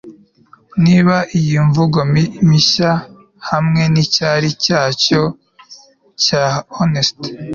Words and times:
niba 0.83 1.15
iyi 1.37 1.53
mivugo 1.65 1.99
mishya- 2.49 2.91
hamwe 3.49 3.81
n 3.93 3.95
'icyari 4.03 4.47
cyayo 4.63 5.23
cya 6.23 6.43
hornets 6.73 7.11
e 7.27 7.31